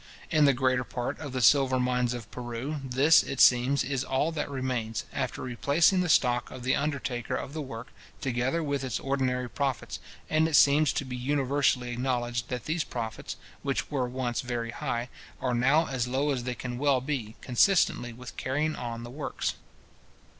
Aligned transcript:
In 0.31 0.45
the 0.45 0.53
greater 0.53 0.83
part 0.83 1.19
of 1.19 1.31
the 1.31 1.43
silver 1.43 1.79
mines 1.79 2.15
of 2.15 2.31
Peru, 2.31 2.77
this, 2.83 3.21
it 3.21 3.39
seems, 3.39 3.83
is 3.83 4.03
all 4.03 4.31
that 4.31 4.49
remains, 4.49 5.05
after 5.13 5.43
replacing 5.43 6.01
the 6.01 6.09
stock 6.09 6.49
of 6.49 6.63
the 6.63 6.75
undertaker 6.75 7.35
of 7.35 7.53
the 7.53 7.61
work, 7.61 7.89
together 8.19 8.63
with 8.63 8.83
its 8.83 8.99
ordinary 8.99 9.47
profits; 9.47 9.99
and 10.27 10.47
it 10.47 10.55
seems 10.55 10.91
to 10.93 11.05
be 11.05 11.15
universally 11.15 11.91
acknowledged 11.91 12.49
that 12.49 12.65
these 12.65 12.83
profits, 12.83 13.35
which 13.61 13.91
were 13.91 14.09
once 14.09 14.41
very 14.41 14.71
high, 14.71 15.07
are 15.39 15.53
now 15.53 15.85
as 15.85 16.07
low 16.07 16.31
as 16.31 16.45
they 16.45 16.55
can 16.55 16.79
well 16.79 16.99
be, 16.99 17.35
consistently 17.41 18.11
with 18.11 18.35
carrying 18.37 18.75
on 18.75 19.03
the 19.03 19.11
works. 19.11 19.53